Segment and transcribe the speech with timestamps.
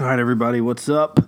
[0.00, 1.20] All right, everybody, what's up?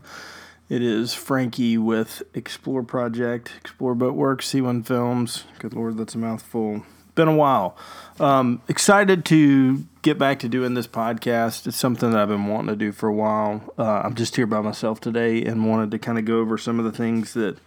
[0.70, 5.44] It is Frankie with Xplor Project, Xplor Boatworks, C1 Films.
[5.58, 6.82] Good Lord, that's a mouthful.
[7.14, 7.76] Been a while.
[8.18, 11.66] Um, excited to get back to doing this podcast.
[11.66, 13.74] It's something that I've been wanting to do for a while.
[13.76, 16.78] Uh, I'm just here by myself today and wanted to kind of go over some
[16.78, 17.58] of the things that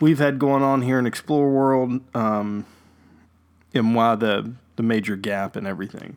[0.00, 2.64] we've had going on here in Xplor World um,
[3.74, 6.16] and why the, the major gap and everything.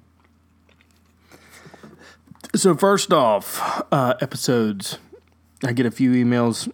[2.55, 4.97] So first off, uh, episodes.
[5.65, 6.71] I get a few emails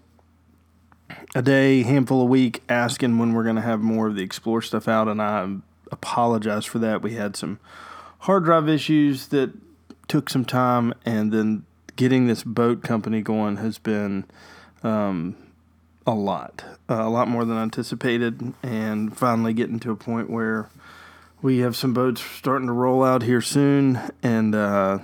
[1.33, 4.63] a day, handful a week, asking when we're going to have more of the Xplor
[4.63, 5.55] stuff out, and I
[5.91, 7.01] apologize for that.
[7.01, 7.59] We had some
[8.19, 9.53] hard drive issues that
[10.07, 14.25] took some time, and then getting this boat company going has been
[14.83, 15.35] um,
[16.05, 20.69] a lot, uh, a lot more than anticipated, and finally getting to a point where
[21.41, 24.99] we have some boats starting to roll out here soon, and uh,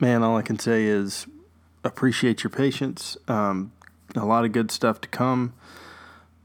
[0.00, 1.26] man, all I can say is
[1.84, 3.16] appreciate your patience.
[3.28, 3.72] Um,
[4.16, 5.52] a lot of good stuff to come,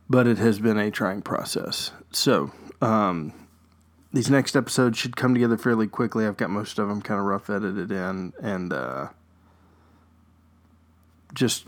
[0.10, 1.92] but it has been a trying process.
[2.12, 3.34] So, um,
[4.14, 6.26] these next episodes should come together fairly quickly.
[6.26, 9.08] I've got most of them kind of rough edited in and uh,
[11.34, 11.66] just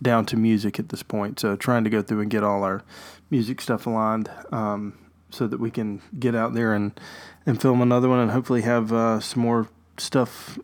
[0.00, 1.40] down to music at this point.
[1.40, 2.82] So, trying to go through and get all our
[3.30, 4.98] music stuff aligned um,
[5.30, 6.98] so that we can get out there and,
[7.44, 10.58] and film another one and hopefully have uh, some more stuff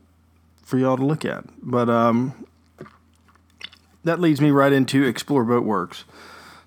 [0.70, 1.44] for y'all to look at.
[1.60, 2.46] But um,
[4.04, 6.04] that leads me right into Xplor Boat Works,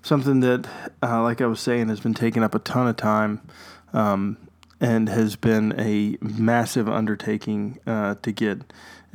[0.02, 0.68] something that,
[1.02, 3.40] uh, like I was saying, has been taking up a ton of time
[3.94, 4.36] um,
[4.78, 8.60] and has been a massive undertaking uh, to get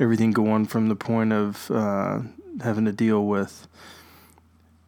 [0.00, 2.22] everything going from the point of uh,
[2.60, 3.68] having to deal with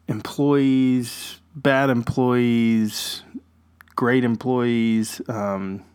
[0.09, 3.23] employees, bad employees,
[3.95, 5.85] great employees, um,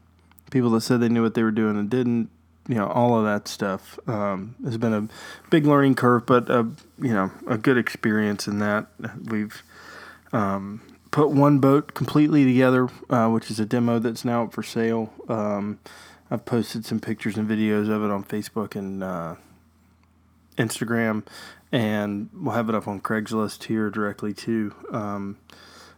[0.50, 2.30] people that said they knew what they were doing and didn't,
[2.68, 5.08] you know, all of that stuff um, has been a
[5.50, 6.68] big learning curve, but a,
[7.00, 8.86] you know, a good experience in that.
[9.24, 9.62] We've
[10.32, 14.62] um, put one boat completely together, uh, which is a demo that's now up for
[14.62, 15.12] sale.
[15.28, 15.78] Um,
[16.30, 19.36] I've posted some pictures and videos of it on Facebook and uh,
[20.58, 21.24] Instagram,
[21.72, 24.74] and we'll have it up on Craigslist here directly too.
[24.90, 25.38] Um,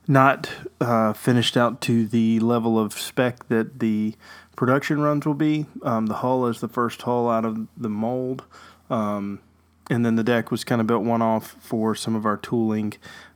[0.06, 0.50] not
[0.80, 4.14] uh, finished out to the level of spec that the
[4.60, 5.64] production runs will be.
[5.82, 8.44] Um, the hull is the first hull out of the mold.
[8.90, 9.40] Um,
[9.88, 12.92] and then the deck was kind of built one off for some of our tooling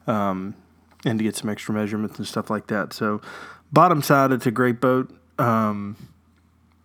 [0.06, 0.54] um,
[1.02, 2.92] and to get some extra measurements and stuff like that.
[2.92, 3.22] So,
[3.72, 5.18] bottom side, it's a great boat.
[5.38, 5.96] Um,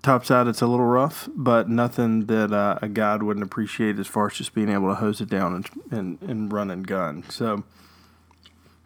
[0.04, 4.08] top side, it's a little rough, but nothing that uh, a guide wouldn't appreciate as
[4.08, 7.26] far as just being able to hose it down and, and, and run and gun.
[7.30, 7.66] So,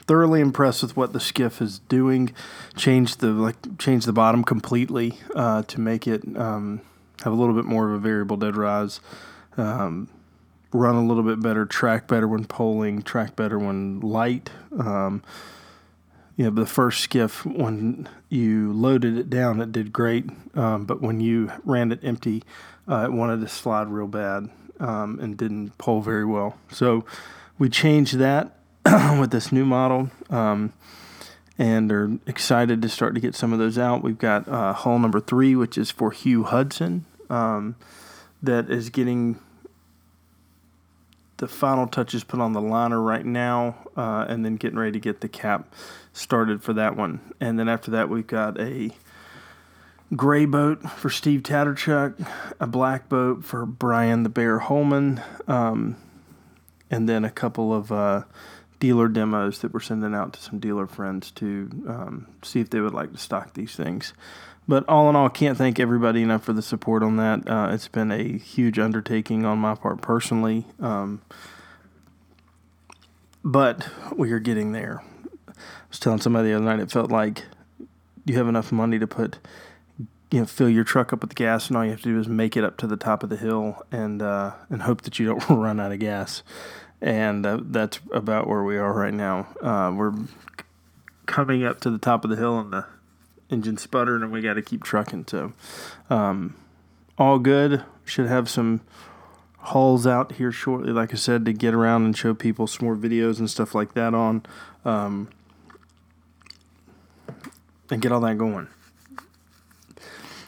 [0.03, 2.33] thoroughly impressed with what the skiff is doing.
[2.75, 6.81] Changed the like changed the bottom completely uh, to make it um,
[7.23, 8.99] have a little bit more of a variable dead rise.
[9.57, 10.09] Um,
[10.71, 14.49] run a little bit better, track better when poling, track better when light.
[14.77, 15.23] Um,
[16.35, 20.25] you know, the first skiff when you loaded it down, it did great,
[20.55, 22.41] um, but when you ran it empty,
[22.89, 24.49] uh, it wanted to slide real bad
[24.79, 26.57] um, and didn't pole very well.
[26.71, 27.05] So
[27.59, 28.57] we changed that
[29.19, 30.73] with this new model um,
[31.57, 34.03] and are excited to start to get some of those out.
[34.03, 37.75] We've got uh, hull number three, which is for Hugh Hudson, um,
[38.41, 39.39] that is getting
[41.37, 44.99] the final touches put on the liner right now, uh, and then getting ready to
[44.99, 45.73] get the cap
[46.13, 47.19] started for that one.
[47.39, 48.91] And then after that, we've got a
[50.15, 52.27] gray boat for Steve Tatterchuck,
[52.59, 55.97] a black boat for Brian the Bear Holman, um,
[56.91, 58.23] and then a couple of uh,
[58.83, 62.81] dealer demos that we're sending out to some dealer friends to um, see if they
[62.81, 64.11] would like to stock these things.
[64.67, 67.49] But all in all, can't thank everybody enough for the support on that.
[67.49, 71.21] Uh, it's been a huge undertaking on my part personally, um,
[73.41, 75.01] but we are getting there.
[75.47, 75.53] I
[75.87, 77.45] was telling somebody the other night it felt like
[78.25, 79.39] you have enough money to put,
[80.29, 82.27] you know, fill your truck up with gas, and all you have to do is
[82.27, 85.25] make it up to the top of the hill and uh, and hope that you
[85.25, 86.43] don't run out of gas
[87.03, 89.49] and uh, that's about where we are right now.
[89.61, 90.13] Uh, we're
[91.25, 92.85] coming up to the top of the hill, and the
[93.49, 95.25] engine sputtered, and we got to keep trucking.
[95.27, 95.51] So,
[96.09, 96.55] um,
[97.17, 97.83] all good.
[98.05, 98.81] Should have some
[99.57, 102.95] hauls out here shortly, like I said, to get around and show people some more
[102.95, 104.45] videos and stuff like that on,
[104.85, 105.29] um,
[107.91, 108.69] and get all that going.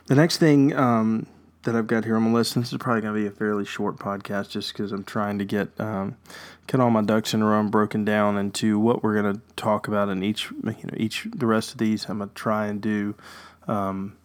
[0.05, 1.27] The next thing um,
[1.65, 2.55] that I've got here on my list.
[2.55, 5.45] This is probably going to be a fairly short podcast just because I'm trying to
[5.45, 6.15] get um,
[6.67, 9.87] get all my ducks in a row broken down into what we're going to talk
[9.87, 12.05] about in each you know each the rest of these.
[12.07, 13.15] I'm going to try and do
[13.67, 14.15] um,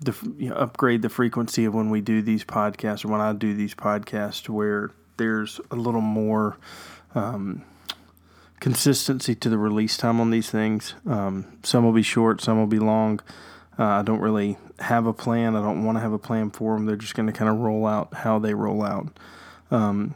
[0.00, 3.32] the you know, upgrade the frequency of when we do these podcasts or when I
[3.32, 6.56] do these podcasts where there's a little more
[7.14, 7.64] um,
[8.60, 10.94] consistency to the release time on these things.
[11.06, 13.20] Um, some will be short, some will be long.
[13.78, 15.56] Uh, I don't really have a plan.
[15.56, 16.86] I don't want to have a plan for them.
[16.86, 19.08] They're just going to kind of roll out how they roll out.
[19.70, 20.14] Um,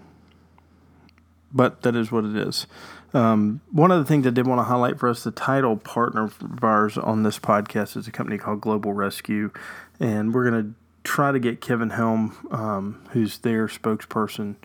[1.52, 2.66] but that is what it is.
[3.14, 6.24] Um, one of the things I did want to highlight for us, the title partner
[6.24, 9.50] of ours on this podcast is a company called Global Rescue,
[9.98, 14.56] and we're going to try to get Kevin Helm, um, who's their spokesperson,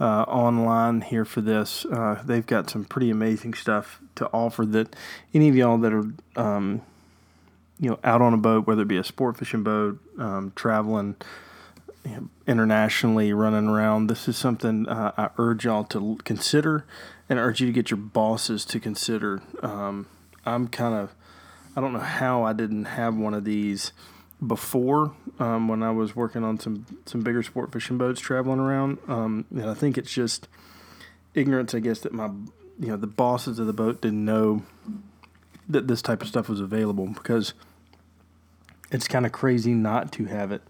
[0.00, 1.84] uh, online here for this.
[1.84, 4.96] Uh, they've got some pretty amazing stuff to offer that
[5.32, 6.80] any of y'all that are, um,
[7.78, 11.16] you know, out on a boat, whether it be a sport fishing boat, um, traveling
[12.04, 16.84] you know, internationally, running around, this is something uh, I urge y'all to consider
[17.28, 19.42] and I urge you to get your bosses to consider.
[19.62, 20.06] Um,
[20.44, 21.14] I'm kind of,
[21.76, 23.92] I don't know how I didn't have one of these
[24.44, 28.98] before um, when I was working on some some bigger sport fishing boats traveling around.
[29.06, 30.48] Um, and I think it's just
[31.34, 32.26] ignorance, I guess, that my
[32.78, 34.64] you know the bosses of the boat didn't know
[35.72, 37.54] that this type of stuff was available because
[38.90, 40.62] it's kind of crazy not to have it.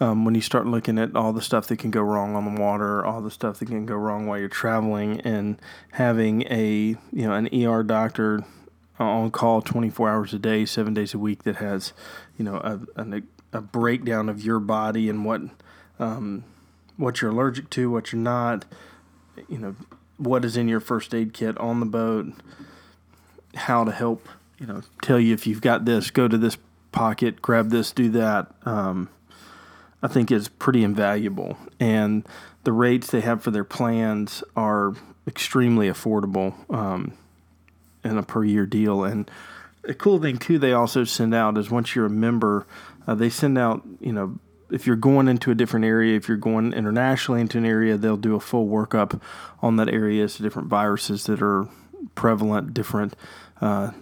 [0.00, 2.60] Um, when you start looking at all the stuff that can go wrong on the
[2.60, 5.60] water, all the stuff that can go wrong while you're traveling, and
[5.92, 8.44] having a you know an ER doctor
[8.98, 11.92] on call 24 hours a day, seven days a week that has,
[12.38, 13.22] you know, a, a,
[13.52, 15.42] a breakdown of your body and what,
[15.98, 16.44] um,
[16.96, 18.64] what you're allergic to, what you're not,
[19.48, 19.74] you know,
[20.16, 22.32] what is in your first aid kit on the boat,
[23.54, 24.28] how to help,
[24.58, 26.56] you know, tell you if you've got this, go to this
[26.92, 28.52] pocket, grab this, do that.
[28.64, 29.08] Um,
[30.02, 31.56] I think is pretty invaluable.
[31.80, 32.26] And
[32.64, 34.94] the rates they have for their plans are
[35.26, 36.54] extremely affordable.
[36.72, 37.14] Um,
[38.04, 39.02] in a per year deal.
[39.04, 39.30] And
[39.84, 42.66] a cool thing too, they also send out is once you're a member,
[43.06, 44.38] uh, they send out you know
[44.70, 48.16] if you're going into a different area, if you're going internationally into an area, they'll
[48.16, 49.20] do a full workup
[49.60, 51.68] on that area as to different viruses that are
[52.14, 53.14] prevalent, different
[53.60, 53.92] uh,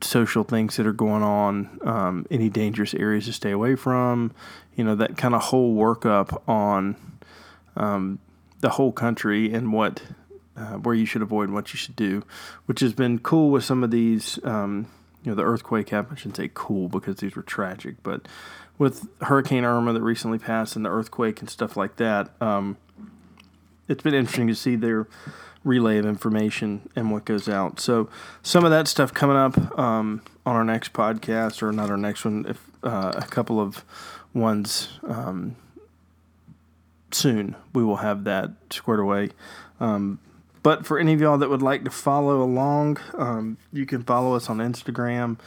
[0.00, 4.32] social things that are going on, um, any dangerous areas to stay away from.
[4.76, 6.96] You know that kind of whole workup on
[7.76, 8.18] um,
[8.60, 10.02] the whole country and what
[10.56, 12.22] uh, where you should avoid and what you should do,
[12.66, 14.38] which has been cool with some of these.
[14.44, 14.86] Um,
[15.24, 16.18] you know, the earthquake happened.
[16.18, 18.26] I shouldn't say cool because these were tragic, but
[18.76, 22.76] with Hurricane Irma that recently passed and the earthquake and stuff like that, um,
[23.92, 25.06] it's been interesting to see their
[25.64, 27.78] relay of information and what goes out.
[27.78, 28.08] So
[28.42, 32.24] some of that stuff coming up um, on our next podcast, or not our next
[32.24, 33.84] one, if uh, a couple of
[34.34, 35.56] ones um,
[37.12, 37.54] soon.
[37.74, 39.30] We will have that squared away.
[39.78, 40.18] Um,
[40.62, 44.34] but for any of y'all that would like to follow along, um, you can follow
[44.34, 45.38] us on Instagram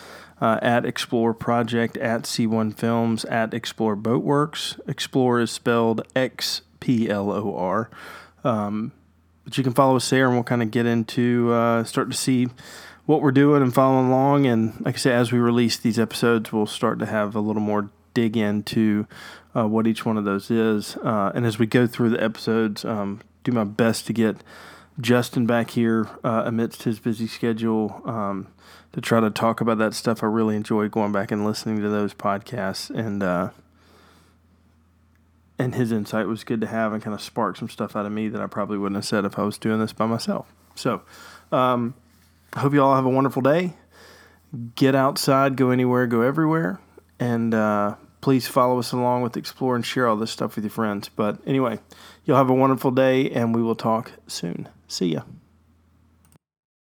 [0.42, 4.80] uh, at Xplor Project, at C1 Films, at Xplor Boatworks.
[4.86, 7.90] Xplor is spelled X P L O R.
[8.46, 8.92] Um,
[9.44, 12.18] but you can follow us there, and we'll kind of get into uh, start to
[12.18, 12.48] see
[13.06, 14.46] what we're doing and following along.
[14.46, 17.62] And like I say, as we release these episodes, we'll start to have a little
[17.62, 19.06] more dig into
[19.56, 20.98] uh, what each one of those is.
[20.98, 24.38] Uh, and as we go through the episodes, um, do my best to get
[25.00, 28.48] Justin back here uh, amidst his busy schedule um,
[28.94, 30.24] to try to talk about that stuff.
[30.24, 33.50] I really enjoy going back and listening to those podcasts, and uh,
[35.58, 38.12] and his insight was good to have and kind of sparked some stuff out of
[38.12, 40.52] me that I probably wouldn't have said if I was doing this by myself.
[40.76, 41.02] So,
[41.52, 41.96] um,
[42.54, 43.74] I hope you all have a wonderful day.
[44.76, 46.80] Get outside, go anywhere, go everywhere,
[47.20, 50.72] and uh, please follow us along with Xplor and share all this stuff with your
[50.72, 51.10] friends.
[51.10, 51.80] But anyway,
[52.24, 54.70] you'll have a wonderful day, and we will talk soon.
[54.88, 55.22] See ya.